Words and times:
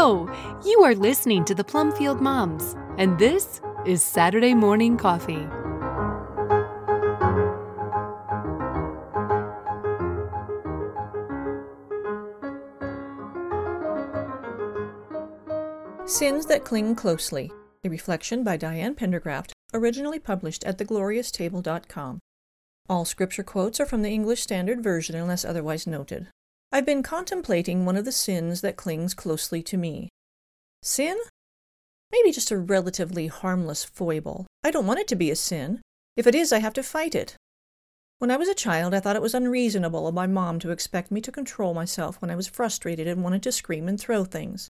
Hello! 0.00 0.32
You 0.64 0.84
are 0.84 0.94
listening 0.94 1.44
to 1.46 1.56
the 1.56 1.64
Plumfield 1.64 2.20
Moms, 2.20 2.76
and 2.98 3.18
this 3.18 3.60
is 3.84 4.00
Saturday 4.00 4.54
Morning 4.54 4.96
Coffee. 4.96 5.44
Sins 16.06 16.46
That 16.46 16.62
Cling 16.64 16.94
Closely, 16.94 17.50
a 17.82 17.88
reflection 17.88 18.44
by 18.44 18.56
Diane 18.56 18.94
Pendergraft, 18.94 19.50
originally 19.74 20.20
published 20.20 20.62
at 20.62 20.78
theglorioustable.com. 20.78 22.20
All 22.88 23.04
scripture 23.04 23.42
quotes 23.42 23.80
are 23.80 23.86
from 23.86 24.02
the 24.02 24.10
English 24.10 24.42
Standard 24.42 24.80
Version 24.80 25.16
unless 25.16 25.44
otherwise 25.44 25.88
noted. 25.88 26.28
I've 26.70 26.84
been 26.84 27.02
contemplating 27.02 27.86
one 27.86 27.96
of 27.96 28.04
the 28.04 28.12
sins 28.12 28.60
that 28.60 28.76
clings 28.76 29.14
closely 29.14 29.62
to 29.62 29.78
me. 29.78 30.10
Sin? 30.82 31.16
Maybe 32.12 32.30
just 32.30 32.50
a 32.50 32.58
relatively 32.58 33.26
harmless 33.26 33.84
foible. 33.84 34.46
I 34.62 34.70
don't 34.70 34.86
want 34.86 35.00
it 35.00 35.08
to 35.08 35.16
be 35.16 35.30
a 35.30 35.36
sin. 35.36 35.80
If 36.14 36.26
it 36.26 36.34
is, 36.34 36.52
I 36.52 36.58
have 36.58 36.74
to 36.74 36.82
fight 36.82 37.14
it. 37.14 37.36
When 38.18 38.30
I 38.30 38.36
was 38.36 38.48
a 38.48 38.54
child, 38.54 38.92
I 38.92 39.00
thought 39.00 39.16
it 39.16 39.22
was 39.22 39.34
unreasonable 39.34 40.06
of 40.06 40.14
my 40.14 40.26
mom 40.26 40.58
to 40.58 40.70
expect 40.70 41.10
me 41.10 41.22
to 41.22 41.32
control 41.32 41.72
myself 41.72 42.20
when 42.20 42.30
I 42.30 42.36
was 42.36 42.48
frustrated 42.48 43.06
and 43.06 43.22
wanted 43.22 43.42
to 43.44 43.52
scream 43.52 43.88
and 43.88 43.98
throw 43.98 44.24
things. 44.24 44.68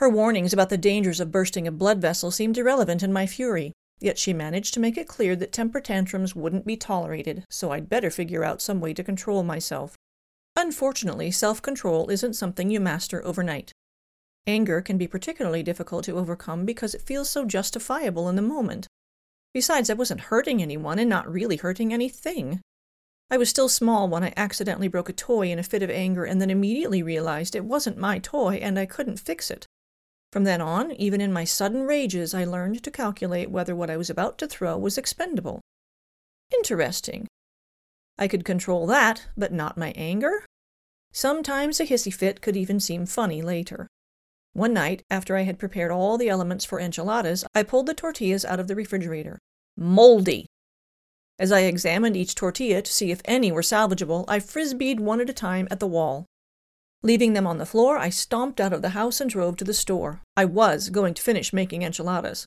Her 0.00 0.08
warnings 0.10 0.52
about 0.52 0.68
the 0.68 0.76
dangers 0.76 1.18
of 1.18 1.32
bursting 1.32 1.66
a 1.66 1.72
blood 1.72 1.98
vessel 1.98 2.30
seemed 2.30 2.58
irrelevant 2.58 3.02
in 3.02 3.12
my 3.12 3.26
fury, 3.26 3.72
yet 4.00 4.18
she 4.18 4.34
managed 4.34 4.74
to 4.74 4.80
make 4.80 4.98
it 4.98 5.08
clear 5.08 5.34
that 5.36 5.52
temper 5.52 5.80
tantrums 5.80 6.36
wouldn't 6.36 6.66
be 6.66 6.76
tolerated, 6.76 7.44
so 7.48 7.70
I'd 7.70 7.88
better 7.88 8.10
figure 8.10 8.44
out 8.44 8.60
some 8.60 8.80
way 8.80 8.92
to 8.92 9.02
control 9.02 9.42
myself. 9.42 9.96
Unfortunately, 10.58 11.30
self 11.30 11.62
control 11.62 12.10
isn't 12.10 12.34
something 12.34 12.68
you 12.68 12.80
master 12.80 13.24
overnight. 13.24 13.70
Anger 14.44 14.80
can 14.80 14.98
be 14.98 15.06
particularly 15.06 15.62
difficult 15.62 16.04
to 16.06 16.18
overcome 16.18 16.64
because 16.64 16.96
it 16.96 17.02
feels 17.02 17.30
so 17.30 17.44
justifiable 17.44 18.28
in 18.28 18.34
the 18.34 18.42
moment. 18.42 18.88
Besides, 19.54 19.88
I 19.88 19.94
wasn't 19.94 20.22
hurting 20.32 20.60
anyone 20.60 20.98
and 20.98 21.08
not 21.08 21.30
really 21.30 21.58
hurting 21.58 21.92
anything. 21.92 22.60
I 23.30 23.36
was 23.36 23.48
still 23.48 23.68
small 23.68 24.08
when 24.08 24.24
I 24.24 24.34
accidentally 24.36 24.88
broke 24.88 25.08
a 25.08 25.12
toy 25.12 25.52
in 25.52 25.60
a 25.60 25.62
fit 25.62 25.84
of 25.84 25.90
anger 25.90 26.24
and 26.24 26.40
then 26.40 26.50
immediately 26.50 27.04
realized 27.04 27.54
it 27.54 27.64
wasn't 27.64 27.96
my 27.96 28.18
toy 28.18 28.54
and 28.56 28.80
I 28.80 28.86
couldn't 28.86 29.20
fix 29.20 29.52
it. 29.52 29.64
From 30.32 30.42
then 30.42 30.60
on, 30.60 30.90
even 30.90 31.20
in 31.20 31.32
my 31.32 31.44
sudden 31.44 31.82
rages, 31.82 32.34
I 32.34 32.44
learned 32.44 32.82
to 32.82 32.90
calculate 32.90 33.52
whether 33.52 33.76
what 33.76 33.90
I 33.90 33.96
was 33.96 34.10
about 34.10 34.38
to 34.38 34.48
throw 34.48 34.76
was 34.76 34.98
expendable. 34.98 35.60
Interesting. 36.52 37.28
I 38.18 38.28
could 38.28 38.44
control 38.44 38.86
that, 38.86 39.28
but 39.36 39.52
not 39.52 39.78
my 39.78 39.92
anger? 39.96 40.44
Sometimes 41.12 41.80
a 41.80 41.86
hissy 41.86 42.12
fit 42.12 42.40
could 42.40 42.56
even 42.56 42.80
seem 42.80 43.06
funny 43.06 43.42
later. 43.42 43.86
One 44.52 44.72
night, 44.72 45.02
after 45.10 45.36
I 45.36 45.42
had 45.42 45.58
prepared 45.58 45.90
all 45.90 46.18
the 46.18 46.28
elements 46.28 46.64
for 46.64 46.80
enchiladas, 46.80 47.44
I 47.54 47.62
pulled 47.62 47.86
the 47.86 47.94
tortillas 47.94 48.44
out 48.44 48.58
of 48.58 48.66
the 48.66 48.74
refrigerator. 48.74 49.38
Moldy! 49.76 50.46
As 51.38 51.52
I 51.52 51.60
examined 51.60 52.16
each 52.16 52.34
tortilla 52.34 52.82
to 52.82 52.92
see 52.92 53.12
if 53.12 53.22
any 53.24 53.52
were 53.52 53.62
salvageable, 53.62 54.24
I 54.26 54.40
frisbeed 54.40 54.98
one 54.98 55.20
at 55.20 55.30
a 55.30 55.34
time 55.34 55.68
at 55.70 55.78
the 55.78 55.86
wall. 55.86 56.26
Leaving 57.04 57.34
them 57.34 57.46
on 57.46 57.58
the 57.58 57.66
floor, 57.66 57.96
I 57.96 58.10
stomped 58.10 58.60
out 58.60 58.72
of 58.72 58.82
the 58.82 58.90
house 58.90 59.20
and 59.20 59.30
drove 59.30 59.56
to 59.58 59.64
the 59.64 59.72
store. 59.72 60.20
I 60.36 60.44
was 60.44 60.88
going 60.88 61.14
to 61.14 61.22
finish 61.22 61.52
making 61.52 61.82
enchiladas. 61.82 62.46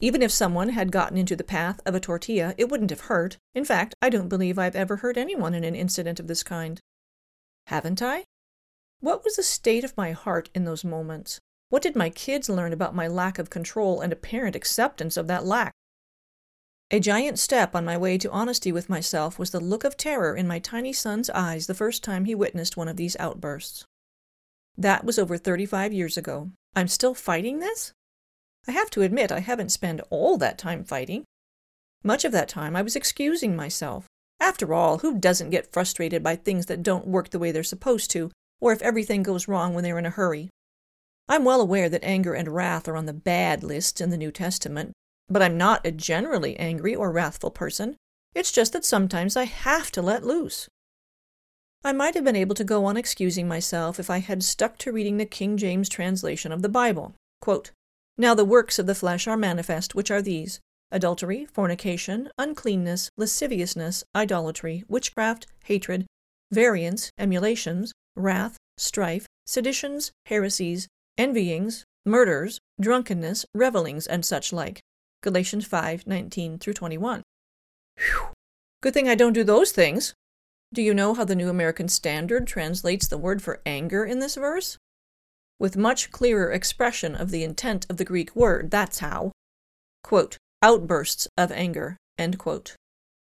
Even 0.00 0.22
if 0.22 0.30
someone 0.30 0.70
had 0.70 0.92
gotten 0.92 1.18
into 1.18 1.34
the 1.34 1.42
path 1.42 1.80
of 1.84 1.94
a 1.94 2.00
tortilla, 2.00 2.54
it 2.56 2.68
wouldn't 2.68 2.90
have 2.90 3.02
hurt. 3.02 3.36
In 3.54 3.64
fact, 3.64 3.94
I 4.00 4.10
don't 4.10 4.28
believe 4.28 4.58
I've 4.58 4.76
ever 4.76 4.96
hurt 4.96 5.16
anyone 5.16 5.54
in 5.54 5.64
an 5.64 5.74
incident 5.74 6.20
of 6.20 6.28
this 6.28 6.44
kind. 6.44 6.80
Haven't 7.66 8.00
I? 8.00 8.24
What 9.00 9.24
was 9.24 9.36
the 9.36 9.42
state 9.42 9.84
of 9.84 9.96
my 9.96 10.12
heart 10.12 10.50
in 10.54 10.64
those 10.64 10.84
moments? 10.84 11.40
What 11.68 11.82
did 11.82 11.96
my 11.96 12.10
kids 12.10 12.48
learn 12.48 12.72
about 12.72 12.94
my 12.94 13.08
lack 13.08 13.38
of 13.38 13.50
control 13.50 14.00
and 14.00 14.12
apparent 14.12 14.56
acceptance 14.56 15.16
of 15.16 15.26
that 15.26 15.44
lack? 15.44 15.72
A 16.90 17.00
giant 17.00 17.38
step 17.38 17.74
on 17.74 17.84
my 17.84 17.98
way 17.98 18.16
to 18.18 18.30
honesty 18.30 18.72
with 18.72 18.88
myself 18.88 19.38
was 19.38 19.50
the 19.50 19.60
look 19.60 19.84
of 19.84 19.96
terror 19.96 20.34
in 20.34 20.46
my 20.46 20.58
tiny 20.58 20.92
son's 20.92 21.28
eyes 21.28 21.66
the 21.66 21.74
first 21.74 22.02
time 22.02 22.24
he 22.24 22.34
witnessed 22.34 22.76
one 22.76 22.88
of 22.88 22.96
these 22.96 23.16
outbursts. 23.18 23.84
That 24.76 25.04
was 25.04 25.18
over 25.18 25.36
35 25.36 25.92
years 25.92 26.16
ago. 26.16 26.50
I'm 26.74 26.88
still 26.88 27.14
fighting 27.14 27.58
this? 27.58 27.92
I 28.68 28.72
have 28.72 28.90
to 28.90 29.02
admit, 29.02 29.32
I 29.32 29.40
haven't 29.40 29.72
spent 29.72 30.02
all 30.10 30.36
that 30.36 30.58
time 30.58 30.84
fighting. 30.84 31.24
Much 32.04 32.24
of 32.24 32.32
that 32.32 32.48
time 32.48 32.76
I 32.76 32.82
was 32.82 32.94
excusing 32.94 33.56
myself. 33.56 34.06
After 34.38 34.74
all, 34.74 34.98
who 34.98 35.18
doesn't 35.18 35.50
get 35.50 35.72
frustrated 35.72 36.22
by 36.22 36.36
things 36.36 36.66
that 36.66 36.82
don't 36.82 37.06
work 37.06 37.30
the 37.30 37.38
way 37.38 37.50
they're 37.50 37.64
supposed 37.64 38.10
to, 38.12 38.30
or 38.60 38.72
if 38.72 38.82
everything 38.82 39.22
goes 39.22 39.48
wrong 39.48 39.74
when 39.74 39.82
they're 39.82 39.98
in 39.98 40.06
a 40.06 40.10
hurry? 40.10 40.50
I'm 41.28 41.44
well 41.44 41.60
aware 41.60 41.88
that 41.88 42.04
anger 42.04 42.34
and 42.34 42.48
wrath 42.48 42.86
are 42.88 42.96
on 42.96 43.06
the 43.06 43.12
bad 43.12 43.64
list 43.64 44.00
in 44.00 44.10
the 44.10 44.16
New 44.16 44.30
Testament, 44.30 44.92
but 45.28 45.42
I'm 45.42 45.56
not 45.56 45.86
a 45.86 45.90
generally 45.90 46.56
angry 46.58 46.94
or 46.94 47.10
wrathful 47.10 47.50
person. 47.50 47.96
It's 48.34 48.52
just 48.52 48.72
that 48.74 48.84
sometimes 48.84 49.36
I 49.36 49.44
have 49.44 49.90
to 49.92 50.02
let 50.02 50.24
loose. 50.24 50.68
I 51.84 51.92
might 51.92 52.14
have 52.14 52.24
been 52.24 52.36
able 52.36 52.54
to 52.54 52.64
go 52.64 52.84
on 52.84 52.96
excusing 52.96 53.48
myself 53.48 53.98
if 53.98 54.10
I 54.10 54.18
had 54.18 54.42
stuck 54.42 54.78
to 54.78 54.92
reading 54.92 55.16
the 55.16 55.26
King 55.26 55.56
James 55.56 55.88
translation 55.88 56.52
of 56.52 56.62
the 56.62 56.68
Bible. 56.68 57.14
Quote, 57.40 57.70
now 58.18 58.34
the 58.34 58.44
works 58.44 58.78
of 58.78 58.86
the 58.86 58.94
flesh 58.94 59.26
are 59.26 59.36
manifest, 59.36 59.94
which 59.94 60.10
are 60.10 60.20
these 60.20 60.60
adultery, 60.90 61.46
fornication, 61.46 62.28
uncleanness, 62.36 63.10
lasciviousness, 63.16 64.04
idolatry, 64.14 64.84
witchcraft, 64.88 65.46
hatred, 65.64 66.06
variance, 66.50 67.12
emulations, 67.18 67.92
wrath, 68.16 68.56
strife, 68.76 69.26
seditions, 69.46 70.10
heresies, 70.26 70.88
envyings, 71.16 71.84
murders, 72.04 72.58
drunkenness, 72.80 73.46
revellings, 73.54 74.06
and 74.06 74.24
such 74.24 74.52
like. 74.52 74.80
Galatians 75.22 75.66
5 75.66 76.06
19 76.06 76.58
through 76.58 76.74
21. 76.74 77.22
Whew. 77.96 78.28
Good 78.80 78.94
thing 78.94 79.08
I 79.08 79.14
don't 79.14 79.32
do 79.32 79.44
those 79.44 79.72
things. 79.72 80.14
Do 80.72 80.82
you 80.82 80.94
know 80.94 81.14
how 81.14 81.24
the 81.24 81.34
New 81.34 81.48
American 81.48 81.88
Standard 81.88 82.46
translates 82.46 83.08
the 83.08 83.18
word 83.18 83.42
for 83.42 83.60
anger 83.66 84.04
in 84.04 84.18
this 84.18 84.36
verse? 84.36 84.78
With 85.58 85.76
much 85.76 86.10
clearer 86.10 86.52
expression 86.52 87.14
of 87.14 87.30
the 87.30 87.44
intent 87.44 87.86
of 87.90 87.96
the 87.96 88.04
Greek 88.04 88.34
word. 88.36 88.70
That's 88.70 89.00
how. 89.00 89.32
Quote, 90.02 90.38
outbursts 90.62 91.28
of 91.36 91.52
anger, 91.52 91.96
end 92.16 92.38
quote. 92.38 92.76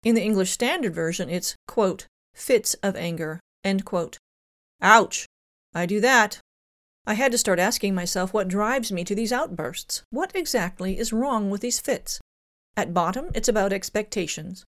In 0.02 0.14
the 0.14 0.22
English 0.22 0.50
Standard 0.50 0.94
Version, 0.94 1.28
it's, 1.28 1.54
quote, 1.66 2.06
fits 2.34 2.74
of 2.82 2.96
anger, 2.96 3.40
end 3.64 3.84
quote. 3.84 4.18
Ouch! 4.80 5.26
I 5.74 5.86
do 5.86 6.00
that. 6.00 6.40
I 7.06 7.14
had 7.14 7.32
to 7.32 7.38
start 7.38 7.58
asking 7.58 7.94
myself 7.94 8.32
what 8.32 8.48
drives 8.48 8.92
me 8.92 9.04
to 9.04 9.14
these 9.14 9.32
outbursts. 9.32 10.02
What 10.10 10.34
exactly 10.34 10.98
is 10.98 11.12
wrong 11.12 11.50
with 11.50 11.60
these 11.60 11.80
fits? 11.80 12.20
At 12.76 12.94
bottom, 12.94 13.30
it's 13.34 13.48
about 13.48 13.72
expectations. 13.72 14.64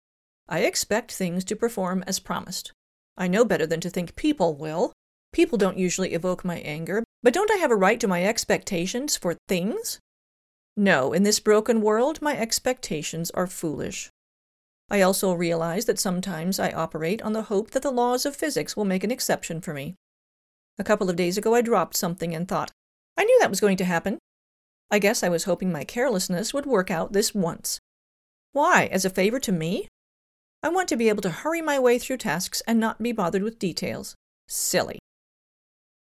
I 0.50 0.62
expect 0.62 1.12
things 1.12 1.44
to 1.46 1.56
perform 1.56 2.04
as 2.08 2.20
promised. 2.20 2.72
I 3.18 3.28
know 3.28 3.46
better 3.46 3.66
than 3.66 3.80
to 3.82 3.90
think 3.90 4.16
people 4.16 4.56
will. 4.56 4.92
People 5.32 5.58
don't 5.58 5.78
usually 5.78 6.14
evoke 6.14 6.44
my 6.44 6.58
anger, 6.60 7.04
but 7.24 7.34
don't 7.34 7.52
I 7.52 7.58
have 7.58 7.72
a 7.72 7.76
right 7.76 8.00
to 8.00 8.08
my 8.08 8.24
expectations 8.24 9.16
for 9.16 9.36
things? 9.48 10.00
No, 10.76 11.14
in 11.14 11.24
this 11.24 11.40
broken 11.40 11.82
world, 11.82 12.22
my 12.22 12.38
expectations 12.38 13.30
are 13.32 13.48
foolish. 13.48 14.10
I 14.90 15.02
also 15.02 15.34
realize 15.34 15.86
that 15.86 16.00
sometimes 16.00 16.60
I 16.60 16.72
operate 16.72 17.22
on 17.22 17.34
the 17.34 17.44
hope 17.44 17.72
that 17.72 17.84
the 17.84 17.92
laws 17.92 18.26
of 18.26 18.36
physics 18.36 18.76
will 18.76 18.86
make 18.86 19.04
an 19.04 19.12
exception 19.12 19.62
for 19.62 19.74
me. 19.74 19.96
A 20.78 20.84
couple 20.84 21.10
of 21.10 21.16
days 21.16 21.38
ago, 21.38 21.56
I 21.56 21.62
dropped 21.62 21.96
something 21.96 22.34
and 22.34 22.48
thought, 22.48 22.72
I 23.18 23.24
knew 23.24 23.38
that 23.40 23.50
was 23.50 23.62
going 23.62 23.78
to 23.78 23.86
happen. 23.86 24.18
I 24.90 25.00
guess 25.00 25.24
I 25.24 25.30
was 25.30 25.46
hoping 25.46 25.72
my 25.72 25.84
carelessness 25.84 26.54
would 26.54 26.66
work 26.66 26.92
out 26.92 27.14
this 27.14 27.34
once. 27.34 27.80
Why, 28.52 28.90
as 28.92 29.06
a 29.06 29.10
favor 29.10 29.40
to 29.40 29.52
me? 29.52 29.88
I 30.64 30.70
want 30.70 30.90
to 30.90 30.98
be 30.98 31.10
able 31.10 31.22
to 31.22 31.30
hurry 31.30 31.62
my 31.62 31.80
way 31.80 31.98
through 31.98 32.18
tasks 32.18 32.62
and 32.68 32.80
not 32.80 33.02
be 33.02 33.12
bothered 33.12 33.44
with 33.44 33.60
details. 33.60 34.16
Silly. 34.48 35.00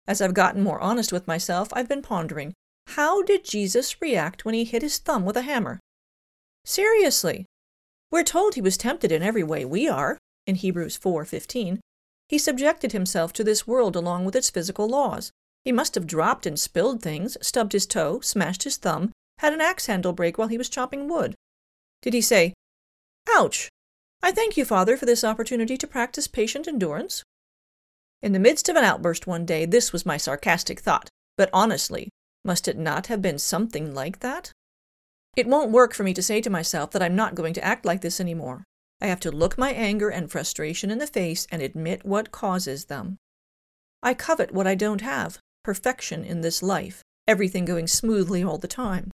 As 0.10 0.22
I've 0.22 0.34
gotten 0.34 0.64
more 0.64 0.82
honest 0.82 1.14
with 1.14 1.28
myself, 1.28 1.70
I've 1.72 1.88
been 1.88 2.02
pondering 2.02 2.56
how 2.88 3.22
did 3.22 3.46
Jesus 3.46 4.02
react 4.02 4.44
when 4.44 4.56
he 4.56 4.64
hit 4.64 4.82
his 4.82 4.98
thumb 4.98 5.24
with 5.24 5.38
a 5.38 5.44
hammer? 5.44 5.80
Seriously. 6.66 7.46
We're 8.10 8.24
told 8.24 8.56
he 8.56 8.62
was 8.62 8.76
tempted 8.76 9.12
in 9.12 9.22
every 9.22 9.44
way 9.44 9.66
we 9.66 9.88
are, 9.88 10.18
in 10.48 10.56
Hebrews 10.56 10.98
4:15. 10.98 11.80
He 12.28 12.40
subjected 12.40 12.92
himself 12.92 13.34
to 13.34 13.44
this 13.44 13.68
world 13.68 13.96
along 13.96 14.26
with 14.26 14.36
its 14.36 14.50
physical 14.50 14.88
laws. 14.88 15.32
He 15.64 15.72
must 15.72 15.94
have 15.94 16.08
dropped 16.08 16.48
and 16.48 16.60
spilled 16.60 17.04
things, 17.04 17.38
stubbed 17.40 17.74
his 17.74 17.86
toe, 17.86 18.20
smashed 18.22 18.64
his 18.64 18.78
thumb, 18.78 19.12
had 19.38 19.54
an 19.54 19.62
axe 19.62 19.86
handle 19.86 20.14
break 20.14 20.40
while 20.40 20.48
he 20.48 20.58
was 20.58 20.70
chopping 20.70 21.08
wood. 21.08 21.36
Did 22.02 22.16
he 22.16 22.22
say, 22.22 22.56
Ouch! 23.36 23.70
I 24.24 24.32
thank 24.32 24.58
you, 24.58 24.66
Father, 24.66 24.98
for 24.98 25.06
this 25.06 25.24
opportunity 25.24 25.78
to 25.78 25.86
practice 25.86 26.28
patient 26.28 26.68
endurance? 26.68 27.24
In 28.22 28.34
the 28.34 28.40
midst 28.40 28.70
of 28.70 28.76
an 28.76 28.84
outburst 28.84 29.28
one 29.28 29.46
day, 29.46 29.66
this 29.66 29.94
was 29.94 30.06
my 30.06 30.18
sarcastic 30.18 30.80
thought. 30.80 31.10
But 31.38 31.50
honestly, 31.54 32.10
must 32.44 32.68
it 32.68 32.78
not 32.78 33.08
have 33.08 33.22
been 33.22 33.40
something 33.40 33.94
like 33.94 34.20
that? 34.20 34.52
It 35.38 35.48
won't 35.48 35.72
work 35.72 35.94
for 35.94 36.04
me 36.04 36.14
to 36.14 36.24
say 36.24 36.42
to 36.42 36.50
myself 36.50 36.92
that 36.92 37.02
I'm 37.02 37.16
not 37.16 37.36
going 37.36 37.54
to 37.54 37.64
act 37.64 37.86
like 37.86 38.02
this 38.02 38.20
anymore. 38.20 38.64
I 39.00 39.08
have 39.08 39.22
to 39.22 39.32
look 39.32 39.58
my 39.58 39.72
anger 39.72 40.10
and 40.10 40.30
frustration 40.30 40.92
in 40.92 40.98
the 40.98 41.08
face 41.08 41.48
and 41.50 41.62
admit 41.62 42.06
what 42.06 42.32
causes 42.32 42.86
them. 42.86 43.18
I 44.04 44.14
covet 44.14 44.52
what 44.52 44.68
I 44.68 44.76
don't 44.76 45.02
have 45.02 45.40
perfection 45.64 46.26
in 46.26 46.42
this 46.42 46.62
life. 46.62 47.04
everything 47.28 47.64
going 47.64 47.86
smoothly 47.86 48.44
all 48.44 48.58
the 48.58 48.68
time. 48.68 49.12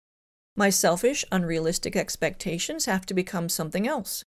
My 0.55 0.69
selfish, 0.69 1.25
unrealistic 1.31 1.95
expectations 1.95 2.85
have 2.85 3.07
to 3.07 3.13
become 3.15 3.50
something 3.50 3.88
else. 3.88 4.23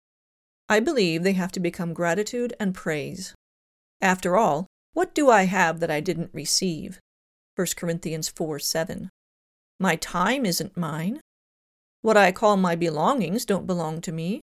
I 0.69 0.79
believe 0.79 1.25
they 1.25 1.33
have 1.33 1.51
to 1.53 1.61
become 1.61 1.93
gratitude 1.93 2.55
and 2.61 2.75
praise. 2.75 3.35
After 4.03 4.37
all, 4.37 4.67
what 4.95 5.15
do 5.15 5.31
I 5.31 5.45
have 5.45 5.79
that 5.79 5.91
I 5.91 6.01
didn't 6.01 6.35
receive? 6.35 6.99
1 7.55 7.69
Corinthians 7.77 8.29
4 8.29 8.59
7. 8.59 9.09
My 9.79 9.95
time 9.95 10.45
isn't 10.45 10.77
mine. 10.77 11.21
What 12.01 12.17
I 12.17 12.33
call 12.33 12.57
my 12.57 12.75
belongings 12.75 13.45
don't 13.45 13.67
belong 13.67 14.01
to 14.01 14.11
me. 14.11 14.41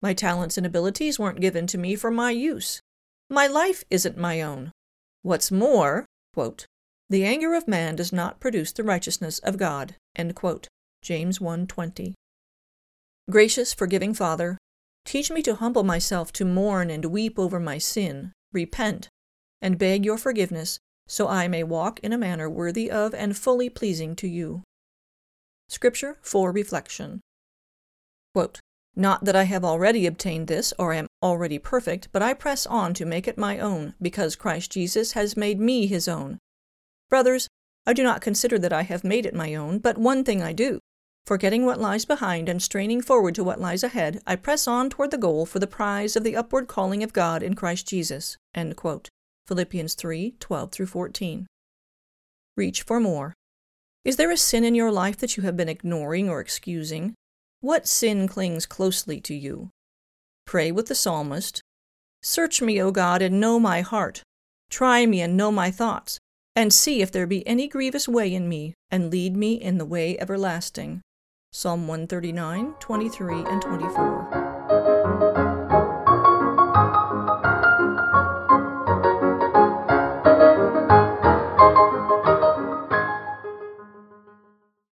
My 0.00 0.14
talents 0.14 0.56
and 0.56 0.66
abilities 0.66 1.18
weren't 1.18 1.40
given 1.40 1.66
to 1.66 1.76
me 1.76 1.96
for 1.96 2.10
my 2.10 2.30
use. 2.30 2.80
My 3.28 3.46
life 3.46 3.84
isn't 3.90 4.16
my 4.16 4.40
own. 4.40 4.72
What's 5.22 5.52
more, 5.52 6.06
quote, 6.32 6.64
the 7.10 7.24
anger 7.24 7.52
of 7.54 7.68
man 7.68 7.94
does 7.94 8.12
not 8.12 8.40
produce 8.40 8.72
the 8.72 8.84
righteousness 8.84 9.38
of 9.40 9.58
God. 9.58 9.96
James 11.02 11.38
1:20. 11.40 12.14
Gracious, 13.30 13.74
forgiving 13.74 14.14
Father, 14.14 14.56
teach 15.04 15.30
me 15.30 15.42
to 15.42 15.56
humble 15.56 15.84
myself 15.84 16.32
to 16.32 16.44
mourn 16.46 16.88
and 16.90 17.04
weep 17.06 17.38
over 17.38 17.60
my 17.60 17.76
sin, 17.78 18.32
repent, 18.52 19.08
and 19.60 19.78
beg 19.78 20.04
your 20.04 20.18
forgiveness, 20.18 20.78
so 21.06 21.28
I 21.28 21.48
may 21.48 21.62
walk 21.62 22.00
in 22.00 22.12
a 22.12 22.18
manner 22.18 22.48
worthy 22.48 22.90
of 22.90 23.14
and 23.14 23.36
fully 23.36 23.68
pleasing 23.68 24.14
to 24.16 24.28
you. 24.28 24.62
Scripture 25.68 26.18
for 26.22 26.52
reflection. 26.52 27.20
Quote, 28.34 28.60
Not 28.94 29.24
that 29.24 29.36
I 29.36 29.44
have 29.44 29.64
already 29.64 30.06
obtained 30.06 30.46
this 30.46 30.72
or 30.78 30.92
am 30.92 31.08
already 31.22 31.58
perfect, 31.58 32.08
but 32.12 32.22
I 32.22 32.34
press 32.34 32.66
on 32.66 32.94
to 32.94 33.04
make 33.04 33.26
it 33.26 33.38
my 33.38 33.58
own, 33.58 33.94
because 34.00 34.36
Christ 34.36 34.72
Jesus 34.72 35.12
has 35.12 35.36
made 35.36 35.58
me 35.60 35.86
his 35.86 36.08
own. 36.08 36.38
Brothers, 37.08 37.48
I 37.86 37.92
do 37.92 38.02
not 38.02 38.20
consider 38.20 38.58
that 38.58 38.72
I 38.72 38.82
have 38.82 39.02
made 39.04 39.24
it 39.24 39.34
my 39.34 39.54
own, 39.54 39.78
but 39.78 39.98
one 39.98 40.24
thing 40.24 40.42
I 40.42 40.52
do. 40.52 40.78
Forgetting 41.28 41.66
what 41.66 41.78
lies 41.78 42.06
behind 42.06 42.48
and 42.48 42.62
straining 42.62 43.02
forward 43.02 43.34
to 43.34 43.44
what 43.44 43.60
lies 43.60 43.84
ahead, 43.84 44.22
I 44.26 44.34
press 44.34 44.66
on 44.66 44.88
toward 44.88 45.10
the 45.10 45.18
goal 45.18 45.44
for 45.44 45.58
the 45.58 45.66
prize 45.66 46.16
of 46.16 46.24
the 46.24 46.34
upward 46.34 46.68
calling 46.68 47.02
of 47.02 47.12
God 47.12 47.42
in 47.42 47.52
Christ 47.52 47.86
Jesus. 47.86 48.38
Philippians 49.46 49.92
3 49.94 50.36
12 50.40 50.74
14. 50.88 51.46
Reach 52.56 52.80
for 52.80 52.98
more. 52.98 53.34
Is 54.06 54.16
there 54.16 54.30
a 54.30 54.38
sin 54.38 54.64
in 54.64 54.74
your 54.74 54.90
life 54.90 55.18
that 55.18 55.36
you 55.36 55.42
have 55.42 55.54
been 55.54 55.68
ignoring 55.68 56.30
or 56.30 56.40
excusing? 56.40 57.12
What 57.60 57.86
sin 57.86 58.26
clings 58.26 58.64
closely 58.64 59.20
to 59.20 59.34
you? 59.34 59.68
Pray 60.46 60.72
with 60.72 60.86
the 60.86 60.94
psalmist 60.94 61.60
Search 62.22 62.62
me, 62.62 62.80
O 62.80 62.90
God, 62.90 63.20
and 63.20 63.38
know 63.38 63.60
my 63.60 63.82
heart. 63.82 64.22
Try 64.70 65.04
me 65.04 65.20
and 65.20 65.36
know 65.36 65.52
my 65.52 65.70
thoughts, 65.70 66.18
and 66.56 66.72
see 66.72 67.02
if 67.02 67.12
there 67.12 67.26
be 67.26 67.46
any 67.46 67.68
grievous 67.68 68.08
way 68.08 68.32
in 68.32 68.48
me, 68.48 68.72
and 68.90 69.10
lead 69.10 69.36
me 69.36 69.52
in 69.52 69.76
the 69.76 69.84
way 69.84 70.18
everlasting. 70.18 71.02
Psalm 71.50 71.88
139, 71.88 72.74
23, 72.78 73.34
and 73.46 73.62
24. 73.62 74.47